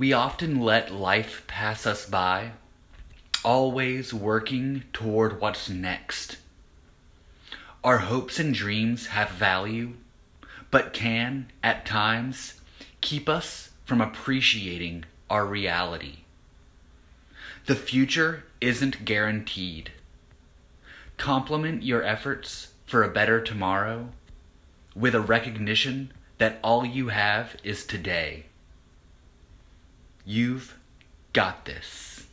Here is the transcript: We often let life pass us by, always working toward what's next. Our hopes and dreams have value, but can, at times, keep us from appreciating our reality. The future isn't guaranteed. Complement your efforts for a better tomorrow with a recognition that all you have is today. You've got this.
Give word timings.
We 0.00 0.14
often 0.14 0.62
let 0.62 0.94
life 0.94 1.44
pass 1.46 1.86
us 1.86 2.06
by, 2.06 2.52
always 3.44 4.14
working 4.14 4.84
toward 4.94 5.42
what's 5.42 5.68
next. 5.68 6.38
Our 7.84 7.98
hopes 7.98 8.38
and 8.38 8.54
dreams 8.54 9.08
have 9.08 9.28
value, 9.32 9.96
but 10.70 10.94
can, 10.94 11.52
at 11.62 11.84
times, 11.84 12.62
keep 13.02 13.28
us 13.28 13.72
from 13.84 14.00
appreciating 14.00 15.04
our 15.28 15.44
reality. 15.44 16.20
The 17.66 17.76
future 17.76 18.44
isn't 18.62 19.04
guaranteed. 19.04 19.92
Complement 21.18 21.82
your 21.82 22.02
efforts 22.02 22.68
for 22.86 23.02
a 23.02 23.12
better 23.12 23.38
tomorrow 23.38 24.08
with 24.96 25.14
a 25.14 25.20
recognition 25.20 26.10
that 26.38 26.58
all 26.64 26.86
you 26.86 27.08
have 27.08 27.56
is 27.62 27.84
today. 27.84 28.46
You've 30.32 30.78
got 31.32 31.64
this. 31.64 32.24